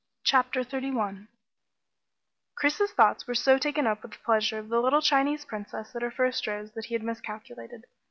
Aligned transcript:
CHAPTER 0.23 0.63
31 0.63 1.27
Chris's 2.55 2.91
thoughts 2.91 3.27
were 3.27 3.35
so 3.35 3.59
taken 3.59 3.85
up 3.85 4.01
with 4.01 4.13
the 4.13 4.17
pleasure 4.25 4.57
of 4.57 4.69
the 4.69 4.81
little 4.81 5.03
Chinese 5.03 5.45
Princess 5.45 5.95
at 5.95 6.01
her 6.01 6.09
first 6.09 6.47
rose 6.47 6.71
that 6.71 6.85
he 6.85 6.95
had 6.95 7.03
miscalculated. 7.03 7.85